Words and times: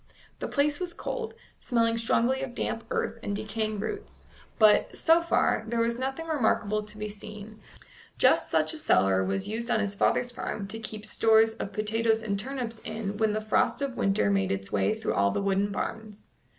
The 0.39 0.47
place 0.47 0.79
was 0.79 0.95
cold, 0.95 1.35
smelling 1.59 1.95
strongly 1.95 2.41
of 2.41 2.55
damp 2.55 2.85
earth 2.89 3.19
and 3.21 3.35
decaying 3.35 3.79
roots; 3.81 4.25
but, 4.57 4.97
so 4.97 5.21
far, 5.21 5.63
there 5.67 5.79
was 5.79 5.99
nothing 5.99 6.25
remarkable 6.25 6.81
to 6.81 6.97
be 6.97 7.07
seen; 7.07 7.61
just 8.17 8.49
such 8.49 8.73
a 8.73 8.79
cellar 8.79 9.23
was 9.23 9.47
used 9.47 9.69
on 9.69 9.79
his 9.79 9.93
father's 9.93 10.31
farm 10.31 10.67
to 10.69 10.79
keep 10.79 11.05
stores 11.05 11.53
of 11.53 11.71
potatoes 11.71 12.23
and 12.23 12.39
turnips 12.39 12.79
in 12.79 13.17
when 13.17 13.33
the 13.33 13.41
frost 13.41 13.79
of 13.83 13.95
winter 13.95 14.31
made 14.31 14.51
its 14.51 14.71
way 14.71 14.95
through 14.95 15.13
all 15.13 15.29
the 15.29 15.39
wooden 15.39 15.71
barns. 15.71 16.29